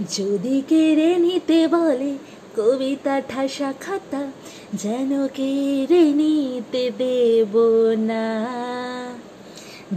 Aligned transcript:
যদি 0.00 0.62
কেড়ে 0.68 1.18
নিতে 1.18 1.68
বলে, 1.68 2.18
কবিতা 2.56 3.20
ঠাসা 3.28 3.72
খাতা 3.80 4.26
যেন 4.74 5.26
কেড়ে 5.26 6.12
নিতে 6.12 6.90
দেব 6.98 7.54
না। 7.98 8.26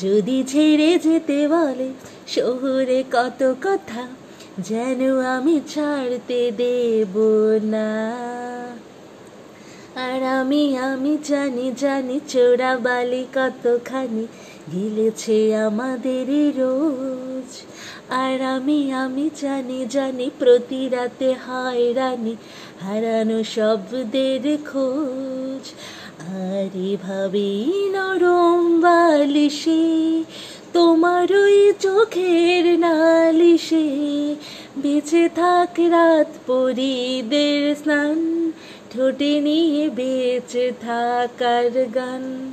যদি 0.00 0.44
ছেড়ে 0.44 0.98
যেতে 0.98 1.48
বলে, 1.48 1.88
শহরে 2.28 3.04
কত 3.12 3.54
কথা 3.62 4.08
যেন 4.58 5.20
আমি 5.20 5.60
ছাড়তে 5.68 6.50
দেব 6.50 7.18
না। 7.64 7.88
আর 9.96 10.22
আমি 10.22 10.76
আমি 10.76 11.18
জানি 11.24 11.72
জানি 11.78 12.20
চোরা 12.28 12.76
বালি 12.76 13.26
কতখানি 13.34 14.26
গিলেছে 14.72 15.56
আমাদের 15.56 16.28
রোজ। 16.58 17.62
আর 18.08 18.42
আমি 18.42 18.92
আমি 18.92 19.30
জানি 19.40 19.86
জানি 19.90 20.30
প্রতি 20.38 20.88
রাতে 20.88 21.34
হয় 21.46 21.94
রানি, 21.94 22.36
হারানো 22.80 23.44
শব্দের 23.44 24.58
খোঁজ। 24.72 25.64
আর 26.20 26.70
এভাবেই 26.78 27.90
নরম 27.90 28.80
বালিশে, 28.80 30.24
তোমার 30.72 31.32
ওই 31.32 31.72
চোখের 31.80 32.78
নালিশে, 32.78 33.88
বেঁচে 34.76 35.28
থাক 35.34 35.80
রাত 35.80 36.28
পরিদের 36.46 37.74
স্নান, 37.74 38.52
ঠোঁটে 38.90 39.40
নিয়ে 39.40 39.90
বেঁচে 39.90 40.72
থাকার 40.80 41.86
গান। 41.94 42.52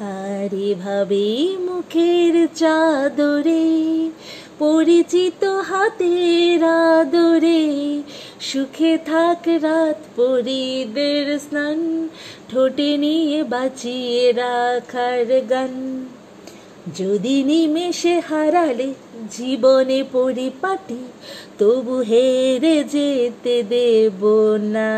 আর 0.00 0.54
এভাবেই 0.54 1.56
মুখের 1.56 2.48
চাদরে, 2.54 4.10
পরিচিত 4.58 5.44
হাতের 5.44 6.64
আদরে, 6.64 8.02
সুখে 8.40 8.98
থাক 8.98 9.48
রাত 9.48 9.96
পরিদের 10.16 11.38
স্নান, 11.38 12.08
ঠোঁটে 12.50 12.96
নিয়ে 12.96 13.44
বাঁচিয়ে 13.44 14.32
রাখার 14.32 15.40
গান। 15.50 16.06
যদি 16.96 17.44
নিমেষে 17.44 18.20
হারালে 18.20 18.94
জীবনে 19.30 20.04
পরিপাটি, 20.12 21.04
তবু 21.58 21.98
হেরে 21.98 22.84
যেতে 22.84 23.62
দেব 23.62 24.24
না। 24.62 24.92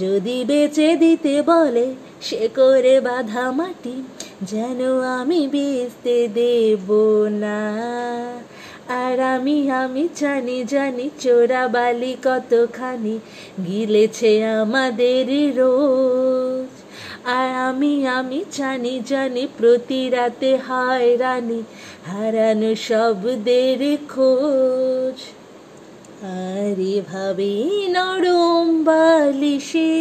যদি 0.00 0.44
বেঁচে 0.44 0.96
দিতে 0.96 1.42
বলে 1.42 1.94
সে 2.22 2.42
করে 2.56 2.96
বাধা 3.00 3.46
মাটি 3.50 3.96
যেন 4.42 4.80
আমি 5.18 5.40
বেচতে 5.46 6.16
দেব 6.28 6.88
না। 7.44 7.60
আর 9.02 9.16
আমি 9.34 9.56
আমি 9.70 10.04
জানি 10.16 10.58
জানি 10.64 11.06
চোরা 11.20 11.64
বালি 11.68 12.12
কতখানি 12.24 13.16
গিলেছে 13.66 14.32
আমাদের 14.44 15.28
রোজ। 15.56 16.70
আর 17.36 17.48
আমি 17.68 17.92
আমি 18.06 18.40
জানি 18.52 18.94
জানি 19.08 19.44
প্রতি 19.58 20.00
রাতে 20.10 20.50
হয় 20.68 21.08
রানি 21.16 21.60
হারানো 22.06 22.70
শব্দের 22.88 23.80
খোঁজ। 24.08 25.18
আর 26.22 26.76
এভাবে 26.96 27.52
নরম 27.88 28.66
বালিশে 28.84 29.94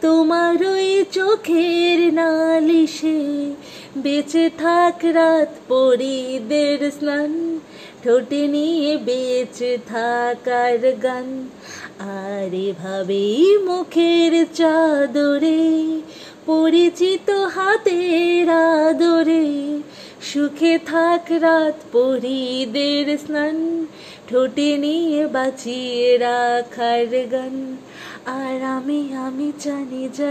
তোমার 0.00 0.58
ওই 0.64 1.04
চোখের 1.12 1.98
নালিশে 2.12 3.20
বেঁচে 3.96 4.50
থাক 4.58 5.04
রাত 5.04 5.50
পরিদের 5.68 6.90
স্নান, 6.90 7.32
ঠোঁটে 8.04 8.42
নিয়ে 8.46 8.96
বেঁচে 8.96 9.78
থাকার 9.88 10.82
গান। 11.02 11.28
আর 12.00 12.54
এভাবেই 12.68 13.58
মুখের 13.58 14.32
চাদরে, 14.54 15.62
পরিচিত 16.46 17.30
হাতের 17.30 18.48
আদরে 18.50 19.46
সুখে 20.32 20.74
থাক 20.86 21.24
রাত 21.32 21.76
পরিদের 21.92 23.06
স্নান, 23.18 23.56
ঠোঁটে 24.28 24.70
নিয়ে 24.78 25.26
বাঁচিয়ে 25.26 26.18
রাখার 26.18 27.12
গান। 27.30 27.56
আর 28.26 28.58
আমি 28.76 29.00
আমি 29.26 29.48
জানি 29.64 30.02
জানি 30.14 30.26